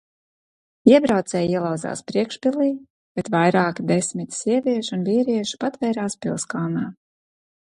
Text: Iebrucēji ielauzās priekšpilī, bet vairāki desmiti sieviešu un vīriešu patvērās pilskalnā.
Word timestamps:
Iebrucēji 0.91 1.51
ielauzās 1.57 2.01
priekšpilī, 2.07 2.69
bet 3.19 3.29
vairāki 3.35 3.87
desmiti 3.93 4.39
sieviešu 4.41 4.97
un 4.99 5.05
vīriešu 5.11 5.63
patvērās 5.67 6.19
pilskalnā. 6.27 6.89